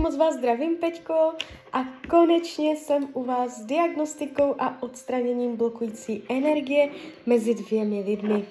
moc 0.00 0.16
vás 0.16 0.34
zdravím, 0.34 0.76
Peťko, 0.76 1.32
a 1.72 1.84
konečně 2.10 2.76
jsem 2.76 3.08
u 3.12 3.24
vás 3.24 3.58
s 3.58 3.64
diagnostikou 3.64 4.54
a 4.58 4.82
odstraněním 4.82 5.56
blokující 5.56 6.22
energie 6.28 6.90
mezi 7.26 7.54
dvěmi 7.54 8.00
lidmi. 8.00 8.44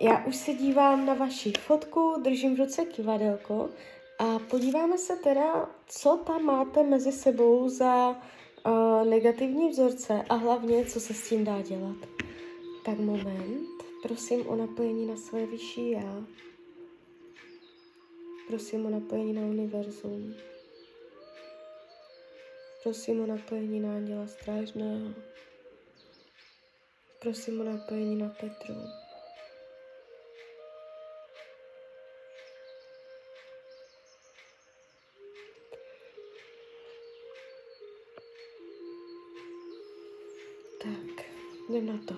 Já 0.00 0.24
už 0.24 0.36
se 0.36 0.54
dívám 0.54 1.06
na 1.06 1.14
vaši 1.14 1.52
fotku, 1.58 2.14
držím 2.22 2.56
v 2.56 2.58
ruce 2.58 2.84
kivadelko 2.84 3.70
a 4.18 4.38
podíváme 4.38 4.98
se 4.98 5.16
teda, 5.16 5.68
co 5.86 6.16
tam 6.26 6.42
máte 6.42 6.82
mezi 6.82 7.12
sebou 7.12 7.68
za 7.68 8.10
uh, 8.10 9.08
negativní 9.08 9.68
vzorce 9.68 10.22
a 10.28 10.34
hlavně, 10.34 10.84
co 10.84 11.00
se 11.00 11.14
s 11.14 11.28
tím 11.28 11.44
dá 11.44 11.62
dělat. 11.62 11.96
Tak 12.84 12.98
moment, 12.98 13.68
prosím 14.02 14.48
o 14.48 14.56
napojení 14.56 15.06
na 15.06 15.16
své 15.16 15.46
vyšší 15.46 15.90
já. 15.90 16.24
Prosím 18.48 18.86
o 18.86 18.90
napojení 18.90 19.32
na 19.32 19.42
univerzum. 19.42 20.34
Prosím 22.82 23.20
o 23.20 23.26
napojení 23.26 23.80
na 23.80 23.96
Anděla 23.96 24.26
Strážného. 24.26 25.14
Prosím 27.18 27.60
o 27.60 27.64
napojení 27.64 28.16
na 28.16 28.28
Petru. 28.28 28.74
Tak, 40.82 41.26
jdem 41.68 41.86
na 41.86 41.98
to. 42.08 42.14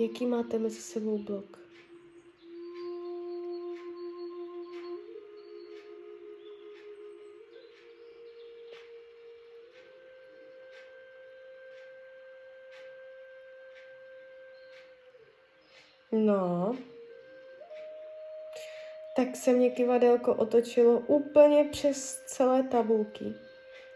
Jaký 0.00 0.26
máte 0.26 0.58
mezi 0.58 0.80
sebou 0.80 1.18
blok? 1.18 1.63
No, 16.16 16.76
tak 19.16 19.36
se 19.36 19.52
mě 19.52 19.70
kivadelko 19.70 20.34
otočilo 20.34 20.98
úplně 20.98 21.64
přes 21.64 22.22
celé 22.26 22.62
tabulky. 22.62 23.24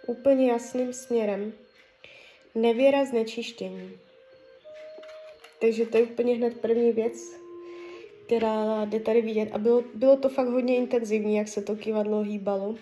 Úplně 0.06 0.50
jasným 0.50 0.92
směrem. 0.92 1.52
Nevěra 2.55 3.05
znečištění. 3.05 3.91
Takže 5.60 5.86
to 5.86 5.97
je 5.97 6.02
úplně 6.02 6.34
hned 6.34 6.60
první 6.60 6.92
věc, 6.92 7.14
která 8.27 8.84
jde 8.84 9.00
tady 9.00 9.22
vidět. 9.22 9.48
A 9.53 9.58
bylo, 9.58 9.84
bylo 9.94 10.16
to 10.16 10.28
fakt 10.28 10.48
hodně 10.48 10.77
intenzivní, 10.77 11.36
jak 11.36 11.48
se 11.48 11.62
to 11.62 11.77
kivadlo 11.77 12.20
hýbalo. 12.20 12.75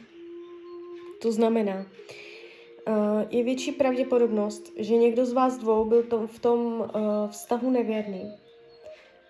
To 1.22 1.32
znamená, 1.32 1.86
uh, 2.88 2.94
je 3.30 3.42
větší 3.42 3.72
pravděpodobnost, 3.72 4.72
že 4.76 4.96
někdo 4.96 5.26
z 5.26 5.32
vás 5.32 5.58
dvou 5.58 5.84
byl 5.84 6.02
tom, 6.02 6.26
v 6.26 6.38
tom 6.38 6.80
uh, 6.80 7.30
vztahu 7.30 7.70
nevěrný 7.70 8.45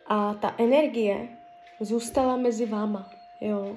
a 0.09 0.35
ta 0.35 0.55
energie 0.59 1.29
zůstala 1.81 2.37
mezi 2.37 2.67
váma. 2.67 3.11
Jo. 3.41 3.77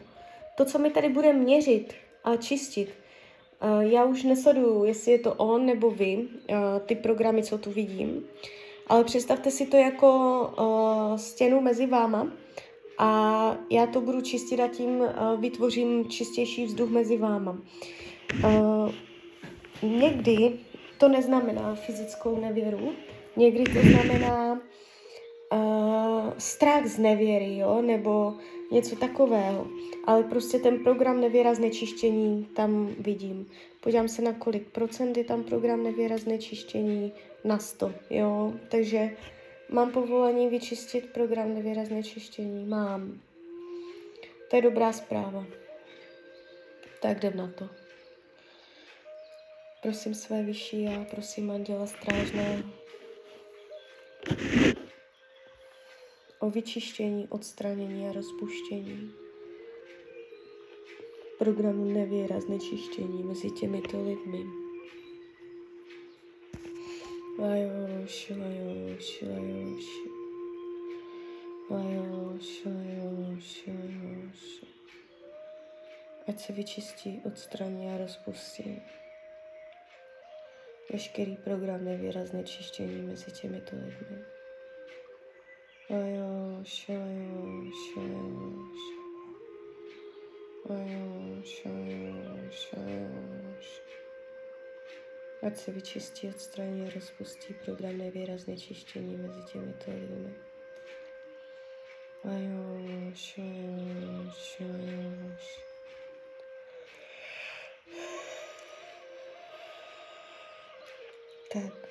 To, 0.55 0.65
co 0.65 0.79
mi 0.79 0.89
tady 0.89 1.09
bude 1.09 1.33
měřit 1.33 1.93
a 2.23 2.35
čistit, 2.35 2.89
uh, 3.63 3.79
já 3.79 4.05
už 4.05 4.23
nesleduju, 4.23 4.83
jestli 4.83 5.11
je 5.11 5.19
to 5.19 5.33
on 5.33 5.65
nebo 5.65 5.91
vy, 5.91 6.17
uh, 6.17 6.55
ty 6.85 6.95
programy, 6.95 7.43
co 7.43 7.57
tu 7.57 7.71
vidím, 7.71 8.25
ale 8.87 9.03
představte 9.03 9.51
si 9.51 9.65
to 9.65 9.77
jako 9.77 10.09
uh, 10.59 11.17
stěnu 11.17 11.61
mezi 11.61 11.85
váma 11.85 12.31
a 12.97 13.57
já 13.69 13.87
to 13.87 14.01
budu 14.01 14.21
čistit 14.21 14.59
a 14.59 14.67
tím 14.67 15.03
vytvořím 15.39 16.09
čistější 16.09 16.65
vzduch 16.65 16.89
mezi 16.89 17.17
váma. 17.17 17.57
Někdy 19.83 20.59
to 20.97 21.07
neznamená 21.07 21.75
fyzickou 21.75 22.41
nevěru, 22.41 22.91
někdy 23.35 23.63
to 23.63 23.79
znamená 23.79 24.61
uh, 25.53 26.33
strach 26.37 26.85
z 26.85 26.97
nevěry, 26.97 27.57
jo, 27.57 27.81
nebo 27.81 28.33
něco 28.71 28.95
takového. 28.95 29.67
Ale 30.05 30.23
prostě 30.23 30.59
ten 30.59 30.83
program 30.83 31.21
nevěra 31.21 31.53
znečištění 31.53 32.47
tam 32.55 32.95
vidím. 32.99 33.45
Podívám 33.81 34.07
se 34.07 34.21
na 34.21 34.33
kolik 34.33 34.69
procent 34.69 35.17
je 35.17 35.23
tam 35.23 35.43
program 35.43 35.83
nevěra 35.83 36.17
znečištění 36.17 37.13
na 37.43 37.59
100, 37.59 37.93
jo. 38.09 38.53
Takže 38.69 39.09
mám 39.69 39.91
povolení 39.91 40.47
vyčistit 40.49 41.13
program 41.13 41.53
nevěra 41.53 41.85
znečištění. 41.85 42.65
Mám. 42.65 43.21
To 44.49 44.55
je 44.55 44.61
dobrá 44.61 44.93
zpráva. 44.93 45.45
Tak 47.01 47.17
jdem 47.17 47.37
na 47.37 47.47
to. 47.47 47.69
Prosím 49.81 50.13
své 50.13 50.43
vyšší 50.43 50.87
a 50.87 51.05
prosím 51.11 51.51
Anděla 51.51 51.85
Strážného 51.85 52.63
o 56.39 56.49
vyčištění, 56.49 57.27
odstranění 57.27 58.07
a 58.07 58.11
rozpuštění 58.11 59.13
programu 61.37 61.85
nevěra 61.85 62.39
znečištění 62.39 63.23
mezi 63.23 63.51
těmito 63.51 64.03
lidmi. 64.03 64.45
Lajoš, 67.39 68.29
lajoš, 68.29 69.21
lajoš. 69.21 69.85
Lajoš, 71.69 72.65
lajoš, 72.65 73.67
lajoš. 73.67 74.63
Ať 76.27 76.39
se 76.39 76.53
vyčistí, 76.53 77.21
odstraní 77.25 77.89
a 77.89 77.97
rozpustí 77.97 78.81
veškerý 80.91 81.37
program 81.37 81.85
nevěra 81.85 82.25
znečištění 82.25 83.01
mezi 83.01 83.31
těmito 83.31 83.75
lidmi. 83.75 84.38
Lajoš, 85.89 86.87
lajoš, 86.89 87.79
lajoš. 87.97 88.81
Lajoš, 90.69 91.65
lajoš, 91.65 92.71
lajoš. 92.77 93.81
Ať 95.41 95.57
se 95.57 95.71
vyčistí, 95.71 96.27
odstraní 96.27 96.87
a 96.87 96.89
rozpustí 96.89 97.53
program 97.53 97.97
nevýrazné 97.97 98.57
čištění 98.57 99.17
mezi 99.17 99.43
těmito 99.51 99.91
lidmi. 99.91 100.33
Lajoš, 102.23 103.37
lajoš, 103.37 104.59
lajoš. 104.59 105.59
Tak. 111.53 111.89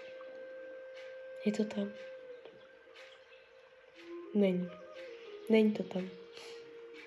Je 1.45 1.53
to 1.53 1.65
tam? 1.65 1.93
Není. 4.35 4.69
Není 5.49 5.73
to 5.73 5.83
tam. 5.83 6.09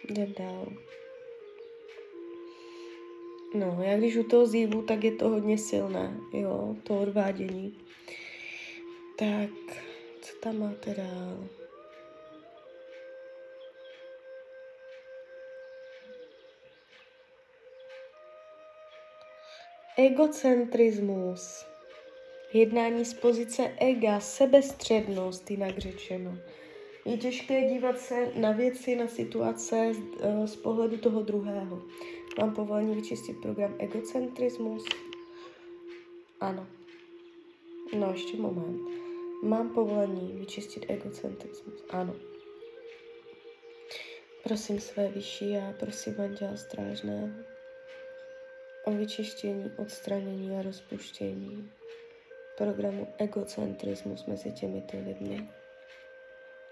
Jdem 0.09 0.33
dál. 0.37 0.67
No, 3.55 3.77
já 3.83 3.97
když 3.97 4.17
u 4.17 4.23
toho 4.23 4.45
zívu, 4.45 4.81
tak 4.81 5.03
je 5.03 5.11
to 5.11 5.29
hodně 5.29 5.57
silné, 5.57 6.17
jo, 6.33 6.75
to 6.83 6.99
odvádění. 6.99 7.77
Tak, 9.17 9.49
co 10.21 10.35
tam 10.35 10.59
máte 10.59 10.93
dál? 10.93 11.47
Egocentrismus. 19.97 21.65
Jednání 22.53 23.05
z 23.05 23.13
pozice 23.13 23.71
ega, 23.77 24.19
sebestřednost, 24.19 25.51
jinak 25.51 25.77
řečeno. 25.77 26.37
Je 27.06 27.17
těžké 27.17 27.69
dívat 27.69 28.00
se 28.00 28.31
na 28.35 28.51
věci, 28.51 28.95
na 28.95 29.07
situace 29.07 29.94
z, 29.94 29.97
uh, 29.97 30.45
z 30.45 30.56
pohledu 30.56 30.97
toho 30.97 31.22
druhého. 31.22 31.81
Mám 32.39 32.56
povolení 32.56 32.96
vyčistit 32.96 33.41
program 33.41 33.75
egocentrismus? 33.79 34.85
Ano. 36.40 36.67
No, 37.99 38.11
ještě 38.11 38.37
moment. 38.37 38.81
Mám 39.43 39.70
povolení 39.70 40.31
vyčistit 40.34 40.85
egocentrismus? 40.87 41.84
Ano. 41.90 42.16
Prosím 44.43 44.79
své 44.79 45.08
vyšší 45.08 45.58
a 45.58 45.73
prosím 45.79 46.22
Anděla 46.22 46.58
Strážné 46.58 47.46
o 48.85 48.91
vyčištění, 48.91 49.72
odstranění 49.78 50.58
a 50.58 50.61
rozpuštění 50.61 51.72
programu 52.58 53.08
egocentrismus 53.17 54.25
mezi 54.25 54.52
těmito 54.52 54.97
lidmi. 55.08 55.60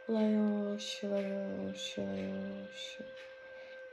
Lajoš, 0.10 1.04
lajoš, 1.04 1.98
lajoš. 1.98 3.02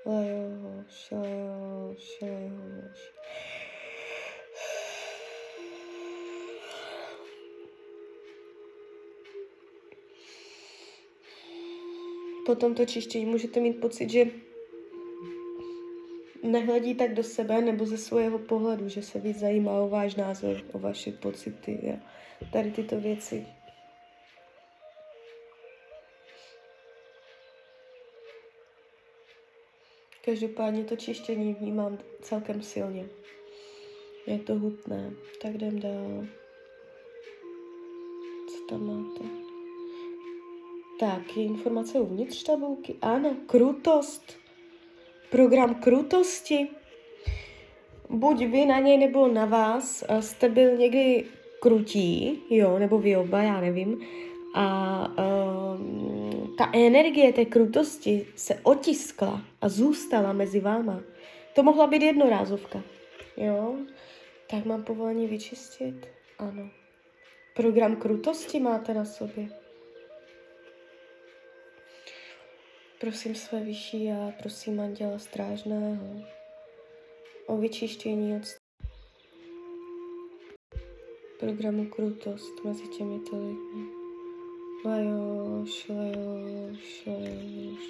Lajoš, 0.07 1.11
lajoš, 1.13 2.05
lajoš. 2.23 3.01
Po 12.47 12.55
tomto 12.55 12.87
čištění 12.87 13.27
můžete 13.27 13.61
mít 13.61 13.81
pocit, 13.81 14.11
že 14.11 14.27
nehledí 16.43 16.95
tak 16.95 17.15
do 17.15 17.23
sebe 17.23 17.61
nebo 17.61 17.87
ze 17.87 17.99
svého 17.99 18.39
pohledu, 18.39 18.89
že 18.89 19.03
se 19.03 19.19
víc 19.21 19.39
zajímá 19.39 19.73
o 19.73 19.89
váš 19.89 20.15
názor, 20.15 20.57
o 20.73 20.79
vaše 20.79 21.13
pocity 21.13 21.93
a 21.93 22.01
tady 22.53 22.71
tyto 22.71 23.01
věci. 23.01 23.47
Každopádně 30.27 30.85
to 30.85 30.97
čištění 30.97 31.55
vnímám 31.55 31.99
celkem 32.21 32.63
silně. 32.63 33.09
Je 34.27 34.39
to 34.39 34.55
hutné. 34.55 35.11
Tak 35.43 35.55
jdem 35.55 35.81
dál. 35.81 36.27
Co 38.49 38.67
tam 38.69 38.87
máte? 38.87 39.25
Tak, 41.01 41.37
je 41.37 41.45
informace 41.45 42.01
uvnitř 42.01 42.43
tabulky. 42.43 42.95
Ano, 43.03 43.37
krutost. 43.47 44.37
Program 45.31 45.75
krutosti. 45.75 46.69
Buď 48.11 48.39
vy 48.39 48.67
na 48.67 48.79
něj 48.79 48.99
nebo 48.99 49.29
na 49.29 49.45
vás 49.45 50.05
jste 50.21 50.49
byl 50.49 50.77
někdy 50.77 51.25
krutí, 51.61 52.43
jo, 52.51 52.79
nebo 52.79 52.99
vy 52.99 53.17
oba, 53.17 53.43
já 53.43 53.61
nevím. 53.61 54.01
A 54.55 55.09
um, 55.79 56.26
ta 56.59 56.71
energie 56.75 57.33
té 57.33 57.45
krutosti 57.45 58.27
se 58.37 58.61
otiskla 58.63 59.45
a 59.61 59.69
zůstala 59.69 60.33
mezi 60.33 60.61
váma. 60.61 61.03
To 61.55 61.63
mohla 61.63 61.87
být 61.87 62.03
jednorázovka, 62.03 62.83
jo. 63.37 63.77
Tak 64.51 64.65
mám 64.65 64.85
povolení 64.85 65.27
vyčistit? 65.27 66.09
Ano. 66.39 66.71
Program 67.55 67.97
krutosti 67.97 68.61
máte 68.61 68.95
na 68.95 69.05
sobě. 69.05 69.49
Prosím 73.01 73.35
své 73.35 73.61
vyšší 73.61 74.05
já, 74.05 74.33
prosím 74.43 74.81
Anděla 74.81 75.19
Strážného 75.19 76.23
o 77.47 77.57
vyčištění 77.57 78.37
od 78.37 78.43
programu 81.41 81.87
Krutost 81.87 82.65
mezi 82.65 82.89
těmito 82.89 83.37
lidmi. 83.37 83.96
Lajoš, 84.87 85.89
lajoš, 85.89 87.07
lajoš. 87.07 87.85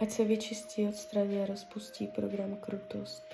Ať 0.00 0.10
se 0.10 0.24
vyčistí, 0.24 0.88
odstraní 0.88 1.42
a 1.42 1.46
rozpustí 1.46 2.06
program 2.06 2.56
Krutost. 2.56 3.24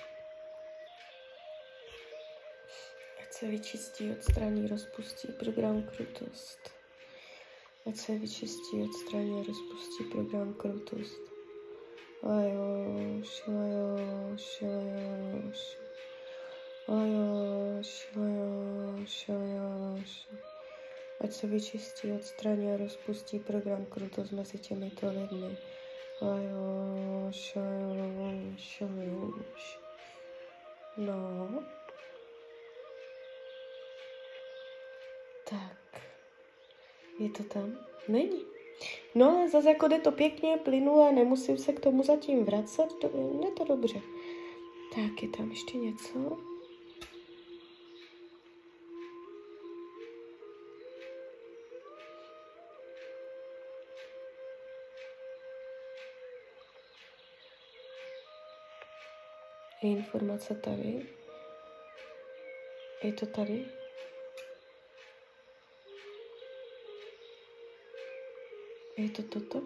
Ať 3.23 3.33
se 3.33 3.47
vyčistí, 3.47 4.11
odstraní, 4.11 4.67
rozpustí 4.67 5.27
Ať 21.19 21.31
se 21.31 21.47
vyčistí, 21.47 22.11
odstraní 22.11 22.71
a 22.73 22.77
rozpustí 22.77 23.39
program 23.39 23.85
Krutost. 23.85 24.31
Mezi 24.31 24.57
těmito 24.57 25.07
lidmi. 25.07 25.57
No. 30.97 31.63
Tak. 35.49 36.01
Je 37.19 37.29
to 37.29 37.43
tam? 37.43 37.85
Není. 38.07 38.58
No 39.15 39.37
ale 39.37 39.49
zase 39.49 39.69
jako 39.69 39.87
jde 39.87 39.99
to 39.99 40.11
pěkně, 40.11 40.57
plynule, 40.57 41.11
nemusím 41.11 41.57
se 41.57 41.73
k 41.73 41.79
tomu 41.79 42.03
zatím 42.03 42.45
vracet, 42.45 42.93
to, 43.01 43.07
je 43.45 43.51
to 43.51 43.63
dobře. 43.63 44.01
Tak, 44.95 45.23
je 45.23 45.29
tam 45.29 45.49
ještě 45.49 45.77
něco? 45.77 46.37
Je 59.81 59.89
informace 59.89 60.55
tady? 60.55 61.05
Je 63.03 63.13
to 63.13 63.25
tady? 63.25 63.78
Je 68.99 69.09
to 69.09 69.23
toto? 69.23 69.61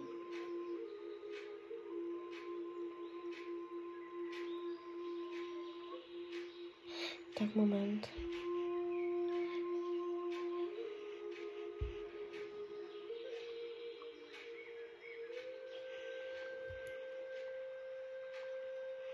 Tak 7.38 7.54
moment. 7.54 8.08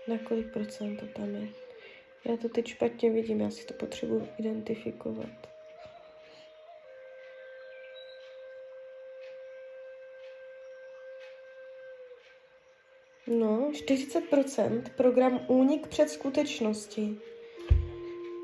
Na 0.07 0.17
kolik 0.17 0.53
procent 0.53 0.97
to 0.97 1.07
tam 1.07 1.35
je? 1.35 1.47
Já 2.25 2.37
to 2.37 2.49
teď 2.49 2.67
špatně 2.67 3.09
vidím, 3.11 3.41
já 3.41 3.49
si 3.51 3.65
to 3.65 3.73
potřebuji 3.73 4.27
identifikovat. 4.37 5.50
No, 13.39 13.69
40% 13.71 14.83
program 14.97 15.39
únik 15.47 15.87
před 15.87 16.09
skutečností. 16.09 17.19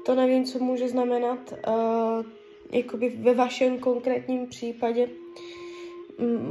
To 0.05 0.15
nevím, 0.15 0.45
co 0.45 0.59
může 0.59 0.89
znamenat 0.89 1.51
uh, 1.51 2.25
jakoby 2.71 3.09
ve 3.09 3.33
vašem 3.33 3.79
konkrétním 3.79 4.47
případě. 4.47 5.09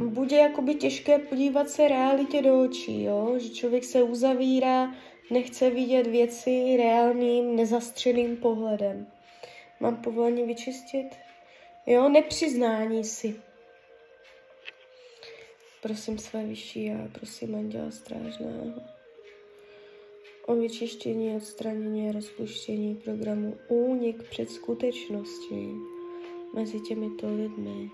Bude 0.08 0.36
jakoby 0.36 0.74
těžké 0.74 1.18
podívat 1.18 1.70
se 1.70 1.88
realitě 1.88 2.42
do 2.42 2.62
očí, 2.62 3.02
jo? 3.02 3.34
že 3.38 3.48
člověk 3.48 3.84
se 3.84 4.02
uzavírá, 4.02 4.94
nechce 5.30 5.70
vidět 5.70 6.06
věci 6.06 6.76
reálným, 6.76 7.56
nezastřeným 7.56 8.36
pohledem. 8.36 9.06
Mám 9.80 9.96
povolení 9.96 10.42
vyčistit? 10.42 11.06
Jo, 11.86 12.08
nepřiznání 12.08 13.04
si. 13.04 13.45
Prosím 15.82 16.18
své 16.18 16.46
vyšší 16.46 16.90
a 16.90 17.08
prosím 17.12 17.54
Anděla 17.54 17.90
Strážného 17.90 18.74
o 20.46 20.54
vyčištění, 20.54 21.36
odstranění 21.36 22.08
a 22.08 22.12
rozpuštění 22.12 22.94
programu 22.94 23.58
Únik 23.68 24.22
před 24.30 24.50
skutečností 24.50 25.70
mezi 26.54 26.80
těmito 26.80 27.34
lidmi. 27.34 27.90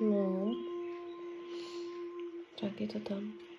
No, 0.00 0.54
tak 2.60 2.80
je 2.80 2.88
to 2.88 3.00
tam. 3.00 3.49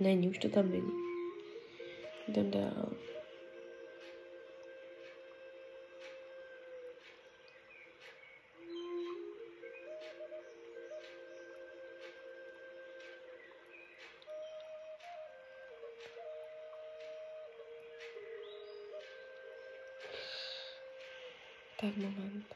Není, 0.00 0.28
už 0.28 0.38
to 0.38 0.48
tam 0.48 0.70
není. 0.70 0.92
Jdem 2.28 2.50
dál. 2.50 2.92
Tak 21.80 21.96
moment. 21.96 22.51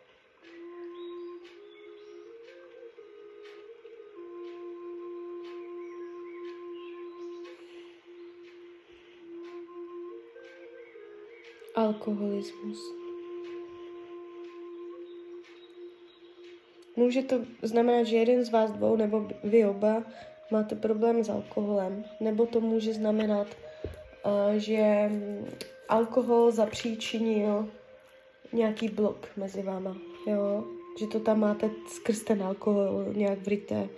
Alkoholismus. 12.07 12.95
Může 16.97 17.23
to 17.23 17.41
znamenat, 17.63 18.05
že 18.05 18.17
jeden 18.17 18.45
z 18.45 18.51
vás 18.51 18.73
dvou 18.73 18.97
nebo 18.97 19.29
vy 19.45 19.65
oba 19.65 20.03
máte 20.51 20.77
problém 20.77 21.25
s 21.25 21.31
alkoholem, 21.31 22.05
nebo 22.21 22.47
to 22.47 22.61
může 22.61 22.95
znamenat, 22.95 23.47
uh, 24.25 24.55
že 24.57 25.11
alkohol 25.89 26.51
zapříčinil 26.51 27.69
nějaký 28.53 28.89
blok 28.89 29.29
mezi 29.37 29.63
váma, 29.63 29.97
jo. 30.27 30.65
že 30.99 31.07
to 31.07 31.21
tam 31.21 31.41
máte 31.41 31.71
skrz 31.89 32.23
ten 32.23 32.43
alkohol 32.43 33.05
nějak 33.13 33.39
vryté. 33.39 33.89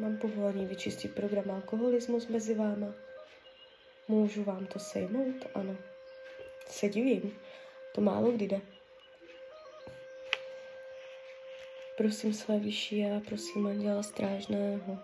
Mám 0.00 0.16
povolení 0.16 0.66
vyčistit 0.66 1.14
program 1.14 1.50
alkoholismus 1.50 2.28
mezi 2.28 2.54
váma. 2.54 3.05
Můžu 4.08 4.44
vám 4.44 4.66
to 4.66 4.78
sejmout? 4.78 5.46
Ano. 5.54 5.76
Se 6.66 6.88
divím. 6.88 7.38
To 7.94 8.00
málo 8.00 8.32
kdy 8.32 8.44
jde. 8.44 8.60
Prosím 11.96 12.34
své 12.34 12.58
vyšší 12.58 13.04
a 13.04 13.20
prosím 13.28 13.66
anděla 13.66 14.02
strážného 14.02 14.98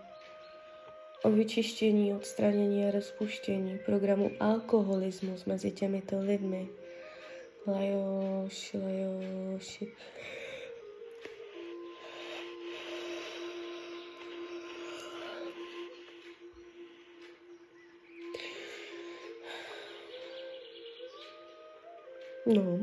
o 1.23 1.29
vyčištění, 1.29 2.13
odstranění 2.13 2.85
a 2.85 2.91
rozpuštění 2.91 3.79
programu 3.85 4.31
alkoholismus 4.39 5.45
mezi 5.45 5.71
těmito 5.71 6.19
lidmi. 6.19 6.67
Lajoši, 7.67 8.77
lajoši. 8.77 9.91
No. 22.45 22.79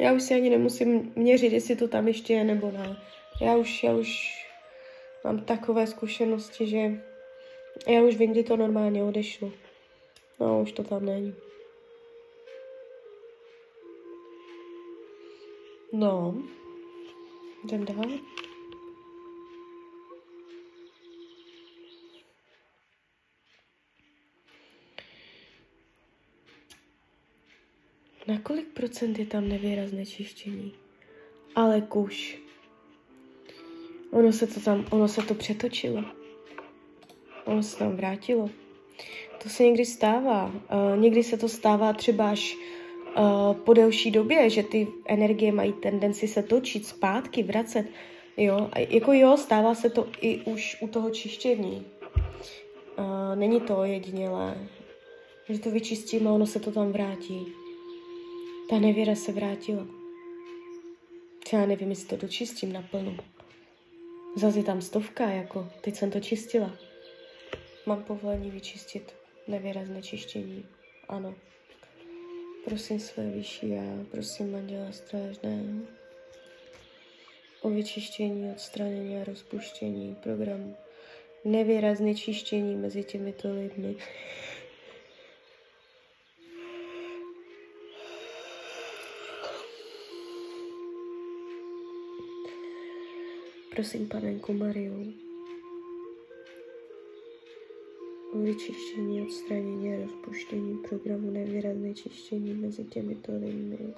Já 0.00 0.12
už 0.12 0.22
si 0.22 0.34
ani 0.34 0.50
nemusím 0.50 1.12
měřit, 1.16 1.52
jestli 1.52 1.76
to 1.76 1.88
tam 1.88 2.08
ještě 2.08 2.32
je 2.32 2.44
nebo 2.44 2.70
ne. 2.70 2.96
Já 3.40 3.56
už, 3.56 3.82
já 3.82 3.92
už 3.92 4.38
mám 5.24 5.40
takové 5.40 5.86
zkušenosti, 5.86 6.66
že 6.66 6.78
já 7.88 8.02
už 8.02 8.16
vím, 8.16 8.32
kdy 8.32 8.44
to 8.44 8.56
normálně 8.56 9.04
odešlo. 9.04 9.52
No, 10.40 10.62
už 10.62 10.72
to 10.72 10.84
tam 10.84 11.06
není. 11.06 11.34
No, 15.92 16.42
jdem 17.64 17.84
dál. 17.84 18.04
Na 28.28 28.38
kolik 28.38 28.68
procent 28.68 29.18
je 29.18 29.26
tam 29.26 29.48
nevýrazné 29.48 30.06
čištění? 30.06 30.72
Ale 31.54 31.80
kuš. 31.80 32.38
Ono 34.10 34.32
se 34.32 34.46
to 34.46 34.60
tam, 34.60 34.86
ono 34.90 35.08
se 35.08 35.22
to 35.22 35.34
přetočilo. 35.34 36.04
Ono 37.44 37.62
se 37.62 37.78
tam 37.78 37.96
vrátilo. 37.96 38.50
To 39.42 39.48
se 39.48 39.64
někdy 39.64 39.84
stává. 39.84 40.46
Uh, 40.46 41.00
někdy 41.00 41.22
se 41.24 41.36
to 41.36 41.48
stává 41.48 41.92
třeba 41.92 42.30
až 42.30 42.56
uh, 42.56 43.56
po 43.56 43.74
delší 43.74 44.10
době, 44.10 44.50
že 44.50 44.62
ty 44.62 44.86
energie 45.06 45.52
mají 45.52 45.72
tendenci 45.72 46.28
se 46.28 46.42
točit 46.42 46.86
zpátky, 46.86 47.42
vracet. 47.42 47.86
Jo, 48.36 48.68
a 48.72 48.78
jako 48.78 49.12
jo, 49.12 49.36
stává 49.36 49.74
se 49.74 49.90
to 49.90 50.06
i 50.20 50.40
už 50.44 50.76
u 50.80 50.88
toho 50.88 51.10
čištění. 51.10 51.86
Uh, 52.98 53.36
není 53.36 53.60
to 53.60 53.84
jedinělé, 53.84 54.68
že 55.48 55.58
to 55.58 55.70
vyčistíme 55.70 56.30
ono 56.30 56.46
se 56.46 56.60
to 56.60 56.70
tam 56.70 56.92
vrátí. 56.92 57.46
Ta 58.70 58.78
nevěra 58.78 59.14
se 59.14 59.32
vrátila. 59.32 59.86
Já 61.52 61.66
nevím, 61.66 61.90
jestli 61.90 62.06
to 62.06 62.16
dočistím 62.16 62.72
naplno. 62.72 63.16
Zase 64.36 64.58
je 64.58 64.64
tam 64.64 64.82
stovka, 64.82 65.30
jako 65.30 65.68
teď 65.80 65.94
jsem 65.94 66.10
to 66.10 66.20
čistila. 66.20 66.76
Mám 67.86 68.04
povolení 68.04 68.50
vyčistit 68.50 69.14
nevýrazné 69.48 70.02
čištění. 70.02 70.66
Ano. 71.08 71.34
Prosím 72.64 73.00
své 73.00 73.30
vyšší 73.30 73.68
já, 73.68 74.04
prosím 74.10 74.52
manžela 74.52 74.92
strážného 74.92 75.86
o 77.60 77.70
vyčištění, 77.70 78.50
odstranění 78.50 79.20
a 79.20 79.24
rozpuštění 79.24 80.16
programu. 80.22 80.76
Nevýrazné 81.44 82.14
čištění 82.14 82.76
mezi 82.76 83.04
těmito 83.04 83.52
lidmi. 83.52 83.96
Prosím 93.78 94.08
panenku 94.08 94.52
Mariu 94.52 95.14
o 98.32 98.38
vyčištění, 98.38 99.22
odstranění 99.22 99.94
a 99.94 100.00
rozpuštění 100.00 100.78
programu 100.88 101.30
nevýrazné 101.30 101.94
čištění 101.94 102.54
mezi 102.54 102.84
těmito 102.84 103.32
lidmi. 103.32 103.94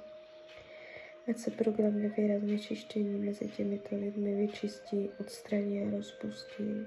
Ať 1.29 1.39
se 1.39 1.51
program 1.51 2.03
nevýrazné 2.03 2.59
čištění 2.59 3.19
mezi 3.19 3.49
těmito 3.57 3.97
lidmi 3.97 4.35
vyčistí, 4.35 5.11
odstraní 5.21 5.83
a 5.83 5.91
rozpustí. 5.91 6.87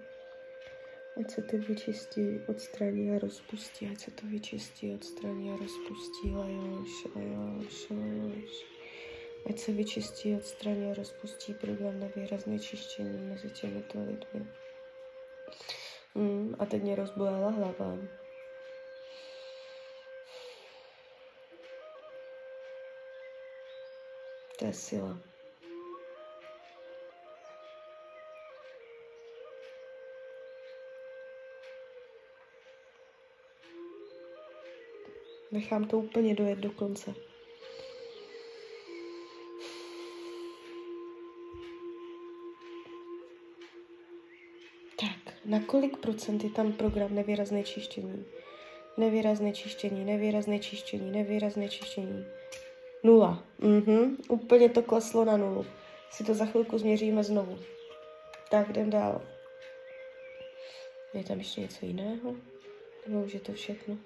Ať 1.20 1.32
se 1.32 1.42
to 1.42 1.58
vyčistí, 1.58 2.40
odstraní 2.48 3.12
a 3.12 3.20
rozpustí. 3.20 3.88
Ať 3.92 4.00
se 4.00 4.12
to 4.12 4.28
vyčistí, 4.28 4.94
odstraní 4.94 5.52
a 5.52 5.56
rozpustí. 5.56 6.30
Lajoš, 6.32 7.06
lajoš, 7.16 7.90
lajoš. 7.90 8.73
Ať 9.50 9.60
se 9.60 9.72
vyčistí, 9.72 10.36
odstraní 10.36 10.92
a 10.92 10.94
rozpustí 10.94 11.54
program 11.54 12.00
na 12.00 12.08
výrazné 12.16 12.60
čištění 12.60 13.18
mezi 13.30 13.50
těmito 13.50 14.00
lidmi. 14.00 14.48
Mm, 16.16 16.56
a 16.60 16.66
teď 16.66 16.82
mě 16.82 16.96
rozbolela 16.96 17.50
hlava. 17.50 17.98
To 24.60 24.66
je 24.66 24.74
sila. 24.74 25.18
Nechám 35.52 35.88
to 35.88 35.98
úplně 35.98 36.36
dojet 36.36 36.60
do 36.60 36.72
konce. 36.72 37.33
Na 45.46 45.60
kolik 45.60 45.98
procent 45.98 46.44
je 46.44 46.50
tam 46.50 46.74
program 46.74 47.16
nevýrazné 47.16 47.64
čištění? 47.64 48.26
Nevýrazné 48.98 49.52
čištění, 49.52 50.06
nevýrazné 50.06 50.60
čištění, 50.60 51.12
nevýrazné 51.12 51.70
čištění. 51.70 52.26
Nula. 53.04 53.44
Mhm, 53.60 54.18
úplně 54.30 54.70
to 54.70 54.82
kleslo 54.82 55.26
na 55.26 55.38
nulu. 55.38 55.66
Si 56.12 56.24
to 56.24 56.34
za 56.34 56.46
chvilku 56.46 56.78
změříme 56.78 57.24
znovu. 57.24 57.60
Tak, 58.50 58.70
jdem 58.70 58.90
dál. 58.90 59.22
Je 61.14 61.24
tam 61.24 61.38
ještě 61.38 61.62
něco 61.62 61.86
jiného? 61.86 62.36
Nebo 63.08 63.22
už 63.22 63.34
je 63.34 63.40
to 63.40 63.54
všechno? 63.54 63.98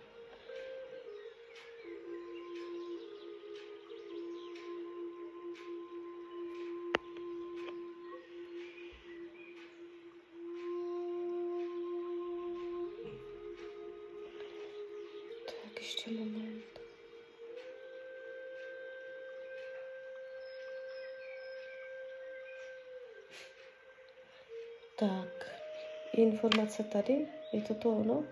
Informace 26.67 26.83
tady, 26.83 27.27
je 27.53 27.61
to 27.61 27.73
to 27.73 27.89
ono? 27.89 28.23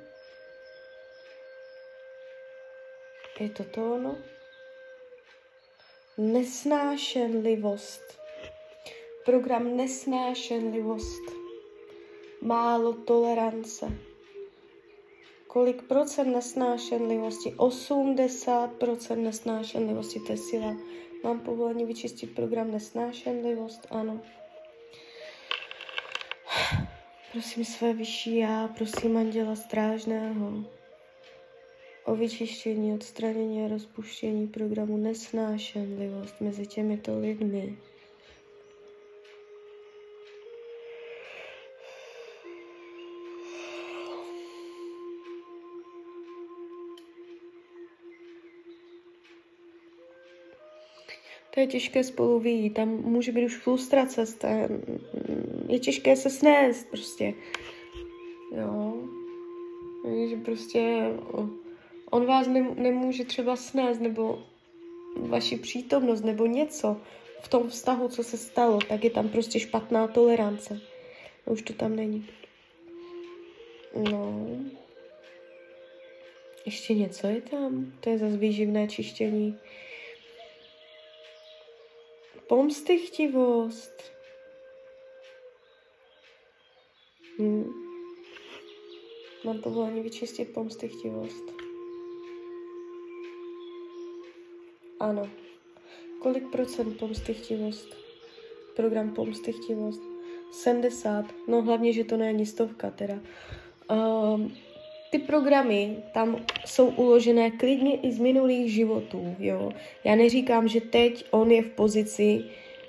Je 3.39 3.49
to 3.49 3.63
to 3.63 3.93
ono? 3.93 4.17
Nesnášenlivost. 6.17 8.03
Program 9.25 9.77
nesnášenlivost. 9.77 11.23
Málo 12.41 12.93
tolerance 12.93 13.91
kolik 15.55 15.87
procent 15.87 16.35
nesnášenlivosti? 16.35 17.53
80 17.57 18.67
procent 18.75 19.23
nesnášenlivosti, 19.23 20.19
to 20.19 20.31
je 20.31 20.37
sila. 20.37 20.75
Mám 21.23 21.39
povolení 21.39 21.85
vyčistit 21.85 22.35
program 22.35 22.71
nesnášenlivost? 22.71 23.87
Ano. 23.89 24.19
Prosím 27.35 27.65
své 27.65 27.93
vyšší 27.93 28.37
já, 28.37 28.67
prosím 28.67 29.17
anděla 29.17 29.55
strážného 29.55 30.63
o 32.05 32.15
vyčištění, 32.15 32.93
odstranění 32.93 33.65
a 33.65 33.67
rozpuštění 33.67 34.47
programu 34.47 34.97
nesnášenlivost 34.97 36.41
mezi 36.41 36.67
těmito 36.67 37.19
lidmi. 37.19 37.77
To 51.55 51.61
je 51.61 51.67
těžké 51.67 52.03
spolu 52.03 52.39
vyjít, 52.39 52.69
tam 52.69 52.89
může 52.89 53.31
být 53.31 53.45
už 53.45 53.57
frustrace, 53.57 54.25
je 55.67 55.79
těžké 55.79 56.15
se 56.15 56.29
snést 56.29 56.89
prostě. 56.89 57.33
Jo. 58.57 58.93
Že 60.29 60.35
prostě 60.35 61.11
on 62.11 62.25
vás 62.25 62.47
nemůže 62.75 63.25
třeba 63.25 63.55
snést, 63.55 64.01
nebo 64.01 64.43
vaši 65.19 65.57
přítomnost, 65.57 66.21
nebo 66.21 66.45
něco 66.45 66.97
v 67.41 67.47
tom 67.47 67.69
vztahu, 67.69 68.07
co 68.07 68.23
se 68.23 68.37
stalo, 68.37 68.79
tak 68.89 69.03
je 69.03 69.09
tam 69.09 69.29
prostě 69.29 69.59
špatná 69.59 70.07
tolerance. 70.07 70.81
Už 71.45 71.61
to 71.61 71.73
tam 71.73 71.95
není. 71.95 72.27
No. 74.11 74.47
Ještě 76.65 76.93
něco 76.93 77.27
je 77.27 77.41
tam. 77.41 77.93
To 77.99 78.09
je 78.09 78.17
zase 78.17 78.37
výživné 78.37 78.87
čištění. 78.87 79.57
Pomstychtivost. 82.47 84.03
Hmm. 87.37 87.73
Mám 89.45 89.61
povolení 89.61 90.01
vyčistit 90.01 90.53
pomstychtivost. 90.53 91.43
Ano. 94.99 95.29
Kolik 96.21 96.51
procent 96.51 96.99
pomstychtivost? 96.99 97.95
Program 98.75 99.13
pomstychtivost. 99.13 100.01
70. 100.51 101.25
No 101.47 101.61
hlavně, 101.61 101.93
že 101.93 102.03
to 102.03 102.17
není 102.17 102.45
stovka 102.45 102.91
teda. 102.91 103.19
Um, 103.91 104.57
ty 105.11 105.19
programy 105.19 105.97
tam 106.13 106.37
jsou 106.65 106.87
uložené 106.87 107.51
klidně 107.51 107.95
i 107.95 108.11
z 108.11 108.19
minulých 108.19 108.73
životů, 108.73 109.35
jo. 109.39 109.71
Já 110.03 110.15
neříkám, 110.15 110.67
že 110.67 110.81
teď 110.81 111.25
on 111.31 111.51
je 111.51 111.61
v 111.61 111.69
pozici, 111.69 112.43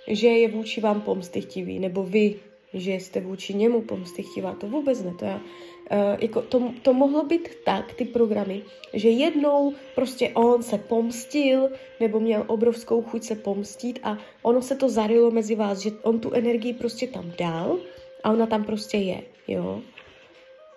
že 0.09 0.29
je 0.29 0.49
vůči 0.49 0.81
vám 0.81 1.01
pomstychtivý, 1.01 1.79
nebo 1.79 2.03
vy, 2.03 2.35
že 2.75 2.93
jste 2.93 3.21
vůči 3.21 3.55
němu 3.55 3.83
pomstychtivá, 3.83 4.55
to 4.55 4.67
vůbec 4.67 5.03
ne, 5.03 5.15
to 5.19 5.25
já, 5.25 5.37
uh, 5.37 5.43
jako 6.21 6.43
to, 6.43 6.73
to 6.83 6.95
mohlo 6.95 7.25
být 7.25 7.49
tak, 7.65 7.95
ty 7.95 8.05
programy, 8.05 8.63
že 8.93 9.09
jednou 9.09 9.75
prostě 9.95 10.29
on 10.35 10.63
se 10.63 10.79
pomstil, 10.79 11.71
nebo 12.01 12.21
měl 12.21 12.45
obrovskou 12.47 13.03
chuť 13.03 13.23
se 13.23 13.35
pomstit 13.35 13.99
a 14.03 14.19
ono 14.43 14.63
se 14.63 14.77
to 14.77 14.89
zarilo 14.89 15.31
mezi 15.31 15.55
vás, 15.55 15.79
že 15.79 15.91
on 16.03 16.21
tu 16.21 16.33
energii 16.33 16.75
prostě 16.75 17.07
tam 17.07 17.33
dal 17.39 17.79
a 18.25 18.33
ona 18.33 18.47
tam 18.47 18.65
prostě 18.65 18.97
je, 18.97 19.23
jo. 19.49 19.83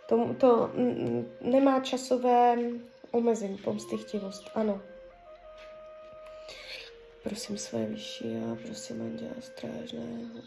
To, 0.10 0.36
to 0.38 0.72
nemá 1.42 1.80
časové 1.80 2.58
omezení, 3.12 3.58
pomstychtivost, 3.58 4.50
ano. 4.56 4.82
Prosím 7.24 7.58
své 7.58 7.86
vyšší 7.86 8.26
a 8.26 8.58
prosím 8.66 9.02
Anděla 9.02 9.34
Strážného 9.40 10.42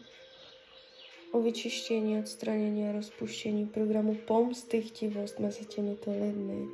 o 1.32 1.40
vyčištění, 1.40 2.18
odstranění 2.18 2.88
a 2.88 2.92
rozpuštění 2.92 3.66
programu 3.66 4.14
pomstychtivost 4.14 5.38
mezi 5.38 5.64
těmito 5.64 6.10
lidmi. 6.10 6.68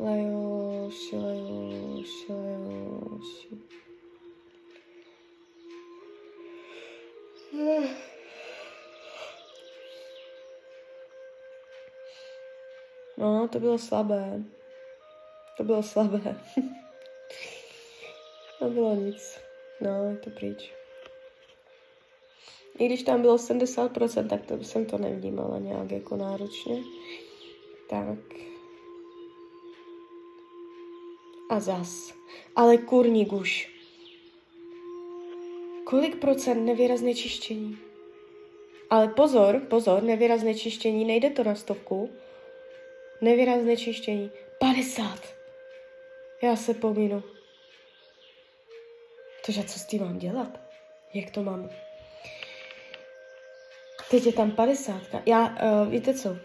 Lajoši, 0.00 1.16
lajoši, 1.16 2.32
lajoši. 2.32 3.62
No, 13.18 13.48
to 13.48 13.60
bylo 13.60 13.78
slabé. 13.78 14.42
To 15.56 15.64
bylo 15.64 15.82
slabé. 15.82 16.20
to 18.58 18.68
bylo 18.68 18.94
nic. 18.94 19.38
No, 19.80 20.10
je 20.10 20.16
to 20.16 20.30
pryč. 20.30 20.72
I 22.78 22.86
když 22.86 23.02
tam 23.02 23.22
bylo 23.22 23.36
70%, 23.36 24.28
tak 24.28 24.46
to 24.46 24.64
jsem 24.64 24.86
to 24.86 24.98
nevnímala 24.98 25.58
nějak 25.58 25.90
jako 25.90 26.16
náročně. 26.16 26.82
Tak. 27.90 28.18
A 31.50 31.60
zas. 31.60 32.14
Ale 32.56 32.76
kurník 32.76 33.32
už. 33.32 33.72
Kolik 35.84 36.16
procent 36.16 36.64
nevýrazné 36.64 37.14
čištění? 37.14 37.78
Ale 38.90 39.08
pozor, 39.08 39.60
pozor, 39.70 40.02
nevýrazné 40.02 40.54
čištění, 40.54 41.04
nejde 41.04 41.30
to 41.30 41.44
na 41.44 41.54
stovku, 41.54 42.10
Nevýrazné 43.22 43.76
čištění. 43.76 44.30
50. 44.58 45.18
Já 46.42 46.56
se 46.56 46.74
pominu. 46.74 47.22
Tože 49.46 49.64
co 49.64 49.78
s 49.78 49.86
tím 49.86 50.02
mám 50.02 50.18
dělat? 50.18 50.60
Jak 51.14 51.30
to 51.30 51.42
mám? 51.42 51.70
Teď 54.10 54.26
je 54.26 54.32
tam 54.32 54.50
50. 54.50 55.02
Já, 55.26 55.46
uh, 55.46 55.90
víte 55.90 56.14
co? 56.14 56.36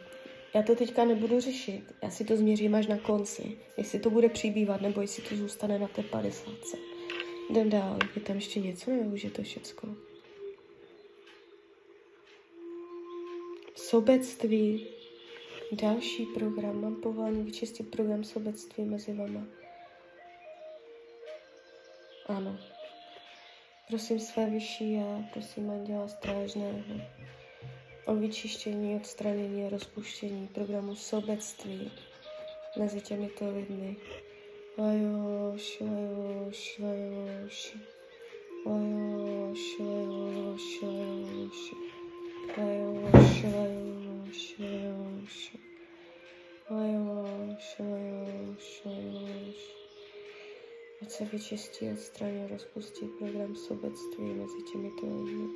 Já 0.53 0.63
to 0.63 0.75
teďka 0.75 1.05
nebudu 1.05 1.39
řešit. 1.39 1.83
Já 2.03 2.09
si 2.09 2.25
to 2.25 2.37
změřím 2.37 2.75
až 2.75 2.87
na 2.87 2.97
konci. 2.97 3.57
Jestli 3.77 3.99
to 3.99 4.09
bude 4.09 4.29
přibývat, 4.29 4.81
nebo 4.81 5.01
jestli 5.01 5.23
to 5.23 5.35
zůstane 5.35 5.79
na 5.79 5.87
té 5.87 6.03
50. 6.03 6.53
Jdem 7.49 7.69
dál. 7.69 7.99
Je 8.15 8.21
tam 8.21 8.35
ještě 8.35 8.59
něco, 8.59 8.91
nebo 8.91 9.09
už 9.09 9.23
je 9.23 9.29
to 9.29 9.43
všecko? 9.43 9.87
Sobectví. 13.75 14.96
Další 15.71 16.25
program. 16.25 16.81
Mám 16.81 16.95
povolení 16.95 17.43
vyčistit 17.43 17.91
program 17.91 18.23
sobectví 18.23 18.83
mezi 18.83 19.13
vama. 19.13 19.43
Ano. 22.27 22.57
Prosím 23.87 24.19
své 24.19 24.49
vyšší 24.49 24.97
a 24.97 25.23
prosím 25.33 25.71
Anděla 25.71 26.07
Strážného 26.07 27.01
o 28.05 28.15
vyčištění, 28.15 28.95
odstranění 28.95 29.65
a 29.65 29.69
rozpuštění 29.69 30.47
programu 30.47 30.95
sobectví 30.95 31.91
mezi 32.79 33.01
těmito 33.01 33.51
lidmi. 33.51 33.95
Lajoš, 34.77 35.79
lajoš, 35.81 36.79
lajoš, 36.79 37.77
lajoš, 38.65 39.79
lajoš, 39.79 40.81
lajoš, 40.81 41.71
lajoš, 42.57 43.43
lajoš, 43.43 43.96
Ať 51.01 51.09
se 51.11 51.25
vyčistí, 51.25 51.89
odstraní, 51.89 52.47
rozpustí 52.47 53.07
program 53.19 53.55
sobectví 53.55 54.23
mezi 54.23 54.61
těmito 54.71 55.05
lidmi. 55.05 55.47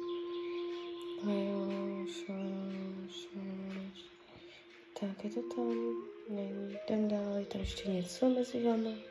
Tak, 4.99 5.23
je 5.23 5.29
to 5.29 5.41
tam? 5.55 6.03
Není. 6.29 6.77
Jdem 6.87 7.07
dál, 7.07 7.37
je 7.39 7.45
tam 7.45 7.61
ještě 7.61 7.89
něco 7.89 8.29
mezi 8.29 8.63
vámi? 8.63 9.03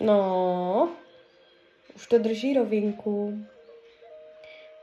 No, 0.00 0.96
už 1.96 2.06
to 2.06 2.18
drží 2.18 2.54
rovinku. 2.54 3.38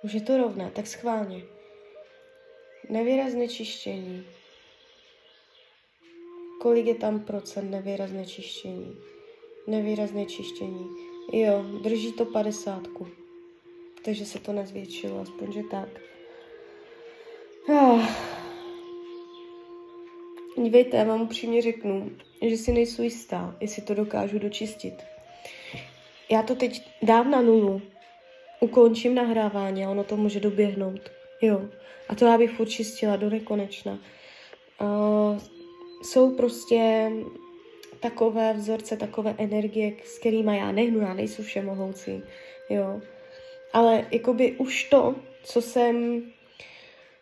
Už 0.04 0.14
je 0.14 0.22
to 0.22 0.38
rovné, 0.38 0.72
tak 0.72 0.88
schválně. 0.88 1.44
Nevýrazné 2.90 3.48
čištění. 3.48 4.26
Kolik 6.62 6.86
je 6.86 6.96
tam 6.96 7.20
procent 7.20 7.72
nevýrazné 7.72 8.26
čištění? 8.26 8.98
Nevýrazné 9.68 10.26
čištění. 10.26 10.90
Jo, 11.34 11.64
drží 11.84 12.14
to 12.14 12.26
padesátku. 12.26 13.08
Takže 14.06 14.26
se 14.26 14.40
to 14.40 14.54
nezvětšilo, 14.54 15.20
aspoň 15.20 15.54
že 15.54 15.62
tak. 15.72 15.90
Ah. 17.70 18.34
Dívejte, 20.64 20.98
já 20.98 21.04
vám 21.04 21.22
upřímně 21.22 21.62
řeknu, 21.62 22.12
že 22.50 22.58
si 22.58 22.72
nejsou 22.72 23.02
jistá, 23.02 23.58
jestli 23.62 23.82
to 23.82 23.94
dokážu 23.94 24.40
dočistit. 24.40 25.13
Já 26.30 26.42
to 26.42 26.56
teď 26.56 26.82
dám 27.02 27.32
na 27.32 27.42
nulu, 27.42 27.82
ukončím 28.60 29.16
nahrávání 29.16 29.86
a 29.86 29.90
ono 29.90 30.04
to 30.04 30.18
může 30.18 30.40
doběhnout. 30.40 31.12
Jo. 31.42 31.62
A 32.10 32.16
to 32.16 32.26
já 32.26 32.38
bych 32.38 32.52
furt 32.52 32.70
čistila 32.70 33.16
do 33.16 33.30
nekonečna. 33.30 34.00
Uh, 34.82 35.40
jsou 36.04 36.36
prostě 36.36 37.12
takové 38.00 38.54
vzorce, 38.54 38.98
takové 38.98 39.36
energie, 39.38 39.94
s 40.06 40.20
kterými 40.20 40.58
já 40.58 40.72
nehnu, 40.72 41.00
já 41.00 41.14
nejsou 41.14 41.44
všemohoucí, 41.44 42.24
jo. 42.70 43.02
Ale 43.74 44.08
jakoby 44.12 44.52
už 44.52 44.84
to, 44.84 45.16
co 45.44 45.62
jsem, 45.62 46.24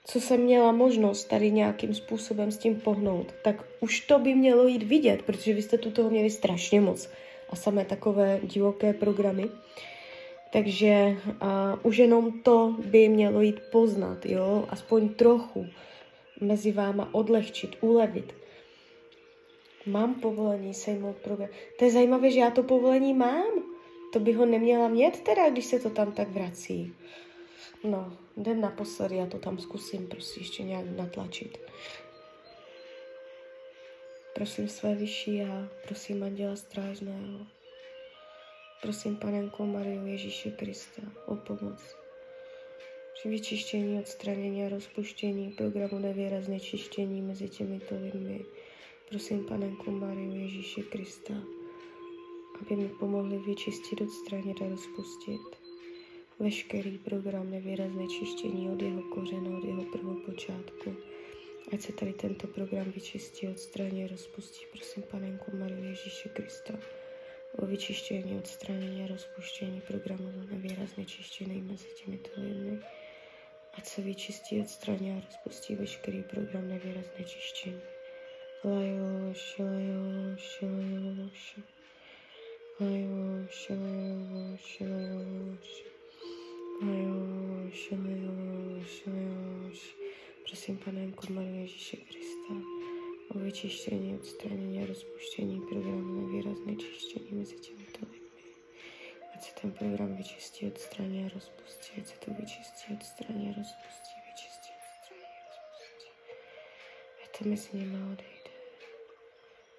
co 0.05 0.21
jsem 0.21 0.41
měla 0.41 0.71
možnost 0.71 1.25
tady 1.25 1.51
nějakým 1.51 1.93
způsobem 1.93 2.51
s 2.51 2.57
tím 2.57 2.75
pohnout, 2.75 3.33
tak 3.43 3.65
už 3.79 3.99
to 3.99 4.19
by 4.19 4.35
mělo 4.35 4.67
jít 4.67 4.83
vidět, 4.83 5.21
protože 5.21 5.53
vy 5.53 5.61
jste 5.61 5.77
tu 5.77 5.91
toho 5.91 6.09
měli 6.09 6.29
strašně 6.29 6.81
moc 6.81 7.09
a 7.51 7.55
samé 7.55 7.85
takové 7.85 8.39
divoké 8.43 8.93
programy. 8.93 9.49
Takže 10.53 11.17
uh, 11.17 11.79
už 11.83 11.97
jenom 11.97 12.41
to 12.41 12.75
by 12.85 13.09
mělo 13.09 13.41
jít 13.41 13.59
poznat, 13.71 14.25
jo, 14.25 14.65
aspoň 14.69 15.09
trochu 15.09 15.65
mezi 16.41 16.71
váma 16.71 17.09
odlehčit, 17.11 17.77
ulevit. 17.81 18.33
Mám 19.85 20.15
povolení 20.15 20.73
sejmout 20.73 21.17
program. 21.17 21.49
To 21.79 21.85
je 21.85 21.91
zajímavé, 21.91 22.31
že 22.31 22.39
já 22.39 22.49
to 22.51 22.63
povolení 22.63 23.13
mám. 23.13 23.51
To 24.13 24.19
by 24.19 24.33
ho 24.33 24.45
neměla 24.45 24.87
mít 24.87 25.21
teda, 25.21 25.49
když 25.49 25.65
se 25.65 25.79
to 25.79 25.89
tam 25.89 26.11
tak 26.11 26.29
vrací. 26.29 26.93
No, 27.83 28.13
jdem 28.37 28.61
naposledy, 28.61 29.15
já 29.15 29.25
to 29.25 29.37
tam 29.37 29.59
zkusím 29.59 30.07
prostě 30.07 30.39
ještě 30.39 30.63
nějak 30.63 30.85
natlačit. 30.97 31.57
Prosím 34.35 34.67
své 34.67 34.95
vyšší 34.95 35.37
já, 35.37 35.69
prosím 35.87 36.23
Anděla 36.23 36.55
Strážného, 36.55 37.47
prosím 38.81 39.15
Panenko 39.15 39.65
Mariu 39.65 40.05
Ježíše 40.05 40.51
Krista 40.51 41.01
o 41.25 41.35
pomoc. 41.35 41.95
Při 43.13 43.29
vyčištění, 43.29 43.99
odstranění 43.99 44.65
a 44.65 44.69
rozpuštění 44.69 45.51
programu 45.51 45.99
nevěra 45.99 46.41
znečištění 46.41 47.21
mezi 47.21 47.49
těmito 47.49 47.95
lidmi. 48.01 48.45
Prosím 49.09 49.45
Panenku 49.45 49.91
Mariu 49.91 50.35
Ježíše 50.35 50.81
Krista, 50.81 51.33
aby 52.61 52.75
mi 52.75 52.89
pomohli 52.89 53.37
vyčistit, 53.37 54.01
odstranit 54.01 54.61
a 54.61 54.69
rozpustit 54.69 55.41
veškerý 56.39 56.97
program 56.97 57.51
nevěra 57.51 57.89
znečištění 57.89 58.69
od 58.69 58.81
jeho 58.81 59.01
kořena, 59.01 59.57
od 59.57 59.63
jeho 59.63 59.83
prvopočátku. 59.83 61.10
Ať 61.73 61.81
se 61.81 61.93
tady 61.93 62.13
tento 62.13 62.47
program 62.47 62.91
vyčistí, 62.91 63.47
odstraní 63.47 64.07
rozpustí. 64.07 64.65
Prosím 64.71 65.03
Panenku 65.03 65.57
Mariu 65.57 65.83
Ježíše 65.83 66.29
Krista 66.29 66.73
o 67.57 67.65
vyčištění, 67.65 68.37
odstranění 68.37 69.03
a 69.03 69.07
rozpuštění 69.07 69.81
programu 69.81 70.31
nevěra 70.51 70.85
znečištěný 70.85 71.61
mezi 71.61 71.87
těmito 72.05 72.29
lidmi. 72.37 72.79
Ať 73.73 73.85
se 73.85 74.01
vyčistí, 74.01 74.59
odstraní 74.59 75.11
a 75.11 75.25
rozpustí 75.25 75.75
veškerý 75.75 76.23
program 76.23 76.67
nevěra 76.67 77.01
znečištění. 77.15 77.81
Lajoš, 78.63 79.59
lajoš, 79.59 80.61
lajoš. 80.61 81.59
Lajoš, 82.79 83.69
lajoš, 83.69 84.79
lajoš. 84.79 85.83
Lajoš, 86.81 87.91
lajoš, 87.91 87.91
lajoš. 87.91 88.10
Prosím, 90.61 90.77
Panenku 90.77 91.33
Marie 91.33 91.61
Ježíše 91.61 91.97
Krista, 91.97 92.53
o 93.29 93.39
vyčištění, 93.39 94.15
odstranění 94.15 94.83
a 94.83 94.85
rozpuštění 94.85 95.61
programu 95.61 96.21
nevýrazné 96.21 96.75
čištění 96.75 97.27
mezi 97.31 97.55
těmito 97.55 97.99
lidmi. 98.11 98.43
Ať 99.35 99.43
se 99.43 99.51
ten 99.61 99.71
program 99.71 100.15
vyčistí, 100.15 100.67
odstraní 100.67 101.25
a 101.25 101.29
rozpustí, 101.33 102.01
ať 102.01 102.07
se 102.07 102.13
to 102.25 102.31
vyčistí, 102.31 102.93
odstraní 102.93 103.49
a 103.49 103.57
rozpustí, 103.57 104.15
vyčistí, 104.27 104.69
odstraní 104.87 105.33
a 105.33 105.49
rozpustí. 105.49 106.09
Ať 107.23 107.37
to 107.37 107.49
mezi 107.49 107.69
nimi 107.73 107.95
odejde. 107.95 108.51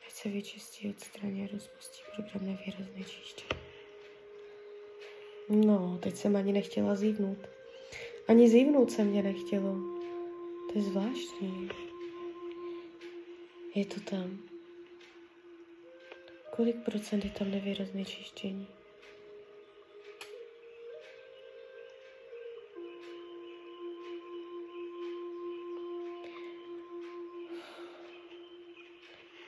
Ať 0.07 0.13
se 0.13 0.29
vyčistí, 0.29 0.91
odstraní 0.91 1.45
a 1.45 1.53
rozpustí 1.53 2.01
program 2.15 2.47
nevýrazné 2.47 3.05
čištění. 3.05 3.61
No, 5.49 5.99
teď 6.03 6.17
jsem 6.17 6.37
ani 6.37 6.53
nechtěla 6.53 6.95
zívnout. 6.95 7.49
Ani 8.29 8.49
zívnout 8.49 8.91
se 8.91 9.05
mě 9.05 9.23
nechtělo. 9.23 9.92
To 10.73 10.79
je 10.79 10.85
zvláštní. 10.85 11.69
Je 13.75 13.85
to 13.85 14.01
tam. 14.01 14.39
Kolik 16.57 16.77
procent 16.85 17.25
je 17.25 17.31
tam 17.31 17.51
nevýrazné 17.51 18.05
čištění? 18.05 18.67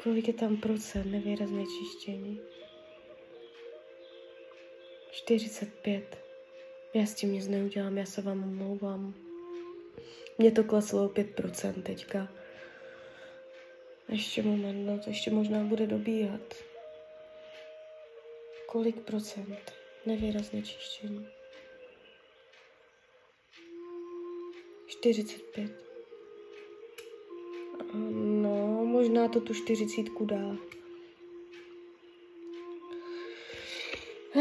Kolik 0.03 0.29
je 0.29 0.35
tam 0.35 0.57
procent 0.57 1.13
nevýrazné 1.13 1.65
čištění? 1.67 2.41
45. 5.11 6.19
Já 6.95 7.07
s 7.07 7.15
tím 7.15 7.33
nic 7.33 7.49
neudělám, 7.49 7.99
já 7.99 8.07
se 8.07 8.23
vám 8.23 8.43
omlouvám. 8.43 9.24
Mně 10.39 10.51
to 10.51 10.65
kleslo 10.65 11.05
o 11.05 11.09
5% 11.09 11.83
teďka. 11.83 12.29
Ještě 14.09 14.43
moment, 14.43 14.87
no 14.87 14.99
to 14.99 15.11
ještě 15.11 15.31
možná 15.31 15.65
bude 15.65 15.87
dobíhat. 15.87 16.55
Kolik 18.67 19.01
procent? 19.01 19.73
Nevýrazné 20.07 20.63
čištění. 20.63 21.27
45. 24.87 25.71
No, 28.43 28.85
možná 28.85 29.29
to 29.29 29.41
tu 29.41 29.55
40 29.55 30.03
dá. 30.25 30.57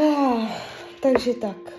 Ah, 0.01 0.61
takže 1.01 1.33
tak. 1.33 1.73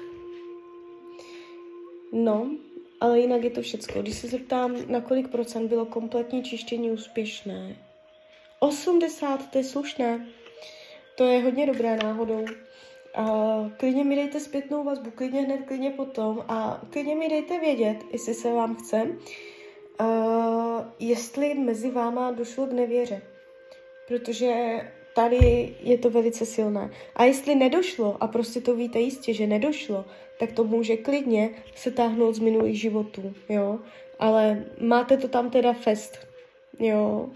No, 2.13 2.57
ale 3.01 3.21
jinak 3.21 3.43
je 3.43 3.51
to 3.51 3.63
všecko. 3.63 4.03
Když 4.03 4.19
se 4.19 4.29
zeptám, 4.29 4.77
na 4.87 5.01
kolik 5.01 5.29
procent 5.29 5.69
bylo 5.69 5.87
kompletní 5.87 6.43
čištění 6.43 6.91
úspěšné, 6.91 7.77
80, 8.59 9.51
to 9.51 9.59
je 9.59 9.65
slušné. 9.65 10.27
To 11.17 11.25
je 11.25 11.43
hodně 11.43 11.67
dobré 11.67 11.97
náhodou. 11.97 12.45
A 13.15 13.27
klidně 13.77 14.05
mi 14.05 14.17
dejte 14.17 14.41
zpětnou 14.41 14.85
vazbu, 14.85 15.11
klidně 15.11 15.41
hned, 15.41 15.67
klidně 15.67 15.91
potom 15.91 16.45
a 16.49 16.81
klidně 16.91 17.17
mi 17.17 17.29
dejte 17.29 17.61
vědět, 17.61 17.97
jestli 18.13 18.35
se 18.35 18.53
vám 18.53 18.77
chce, 18.77 19.03
uh, 20.01 20.85
jestli 20.99 21.55
mezi 21.55 21.91
váma 21.91 22.31
došlo 22.31 22.67
k 22.67 22.73
nevěře. 22.73 23.23
Protože 24.09 24.81
tady 25.15 25.75
je 25.81 25.99
to 25.99 26.11
velice 26.11 26.47
silné. 26.47 26.91
A 27.17 27.25
jestli 27.25 27.55
nedošlo, 27.55 28.17
a 28.21 28.27
prostě 28.27 28.61
to 28.61 28.77
víte 28.77 28.99
jistě, 28.99 29.35
že 29.35 29.47
nedošlo, 29.47 30.05
tak 30.39 30.53
to 30.53 30.65
může 30.65 30.97
klidně 30.97 31.51
se 31.75 31.91
táhnout 31.91 32.35
z 32.35 32.39
minulých 32.39 32.81
životů, 32.81 33.35
jo. 33.49 33.79
Ale 34.19 34.65
máte 34.81 35.17
to 35.17 35.29
tam 35.29 35.51
teda 35.51 35.73
fest, 35.73 36.19
jo. 36.79 37.29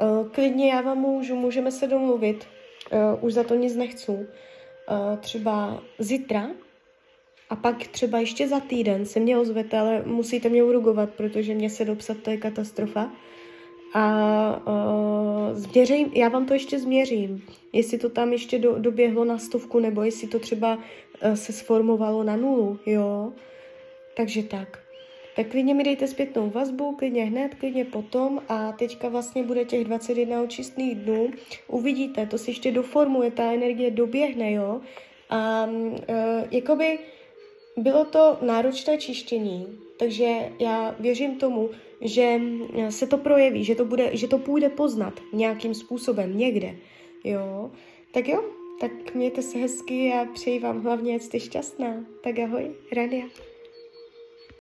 Uh, 0.00 0.28
klidně 0.28 0.70
já 0.70 0.80
vám 0.80 0.98
můžu, 0.98 1.36
můžeme 1.36 1.72
se 1.72 1.86
domluvit, 1.86 2.46
uh, 2.92 3.24
už 3.24 3.32
za 3.32 3.44
to 3.44 3.54
nic 3.54 3.76
nechci. 3.76 4.12
Uh, 4.12 4.26
třeba 5.20 5.82
zítra, 5.98 6.50
a 7.50 7.56
pak 7.56 7.86
třeba 7.86 8.18
ještě 8.18 8.48
za 8.48 8.60
týden 8.60 9.06
se 9.06 9.20
mě 9.20 9.38
ozvete, 9.38 9.78
ale 9.78 10.02
musíte 10.06 10.48
mě 10.48 10.62
urugovat, 10.62 11.10
protože 11.10 11.54
mě 11.54 11.70
se 11.70 11.84
dopsat, 11.84 12.16
to 12.18 12.30
je 12.30 12.36
katastrofa 12.36 13.12
a 13.94 14.62
uh, 14.66 15.58
změřím, 15.58 16.10
já 16.14 16.28
vám 16.28 16.46
to 16.46 16.54
ještě 16.54 16.78
změřím, 16.78 17.44
jestli 17.72 17.98
to 17.98 18.08
tam 18.08 18.32
ještě 18.32 18.58
do, 18.58 18.78
doběhlo 18.78 19.24
na 19.24 19.38
stovku, 19.38 19.78
nebo 19.78 20.02
jestli 20.02 20.28
to 20.28 20.38
třeba 20.38 20.76
uh, 20.76 21.32
se 21.34 21.52
sformovalo 21.52 22.22
na 22.22 22.36
nulu, 22.36 22.78
jo. 22.86 23.32
Takže 24.16 24.42
tak. 24.42 24.78
Tak 25.36 25.46
klidně 25.46 25.74
mi 25.74 25.84
dejte 25.84 26.06
zpětnou 26.06 26.50
vazbu, 26.50 26.96
klidně 26.96 27.24
hned, 27.24 27.54
klidně 27.54 27.84
potom 27.84 28.42
a 28.48 28.72
teďka 28.72 29.08
vlastně 29.08 29.42
bude 29.42 29.64
těch 29.64 29.84
21 29.84 30.42
očistných 30.42 30.94
dnů. 30.94 31.30
Uvidíte, 31.68 32.26
to 32.26 32.38
si 32.38 32.50
ještě 32.50 32.72
doformuje, 32.72 33.30
ta 33.30 33.52
energie 33.52 33.90
doběhne, 33.90 34.52
jo. 34.52 34.80
A 35.30 35.64
uh, 35.64 36.04
jakoby 36.50 36.98
bylo 37.76 38.04
to 38.04 38.38
náročné 38.42 38.98
čištění, 38.98 39.78
takže 39.98 40.52
já 40.58 40.96
věřím 41.00 41.36
tomu, 41.36 41.70
že 42.00 42.40
se 42.88 43.06
to 43.06 43.18
projeví, 43.18 43.64
že 43.64 43.74
to, 43.74 43.84
bude, 43.84 44.16
že 44.16 44.28
to 44.28 44.38
půjde 44.38 44.68
poznat 44.68 45.20
nějakým 45.32 45.74
způsobem 45.74 46.38
někde. 46.38 46.76
Jo, 47.24 47.70
tak 48.12 48.28
jo, 48.28 48.44
tak 48.80 49.14
mějte 49.14 49.42
se 49.42 49.58
hezky 49.58 50.12
a 50.12 50.24
přeji 50.24 50.58
vám 50.58 50.82
hlavně, 50.82 51.20
jste 51.20 51.40
šťastná. 51.40 52.04
Tak 52.22 52.38
ahoj, 52.38 52.70
Radia. 52.96 53.26